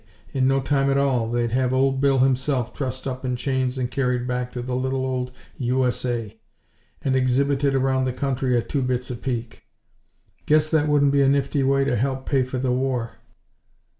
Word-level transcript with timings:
In 0.33 0.47
no 0.47 0.59
time 0.61 0.89
at 0.89 0.97
all 0.97 1.29
they'd 1.29 1.51
have 1.51 1.71
Old 1.73 2.01
Bill 2.01 2.17
himself 2.17 2.73
trussed 2.73 3.05
up 3.05 3.23
in 3.23 3.35
chains 3.35 3.77
and 3.77 3.91
carried 3.91 4.27
back 4.27 4.51
to 4.53 4.63
the 4.63 4.73
little 4.73 5.05
old 5.05 5.31
U.S.A., 5.59 6.39
and 7.03 7.15
exhibited 7.15 7.75
around 7.75 8.05
the 8.05 8.11
country 8.11 8.57
at 8.57 8.67
two 8.67 8.81
bits 8.81 9.11
a 9.11 9.15
peek. 9.15 9.61
Guess 10.47 10.71
that 10.71 10.87
wouldn't 10.87 11.11
be 11.11 11.21
a 11.21 11.29
nifty 11.29 11.61
way 11.61 11.83
to 11.85 11.95
help 11.95 12.25
pay 12.25 12.41
for 12.41 12.57
the 12.57 12.71
war! 12.71 13.17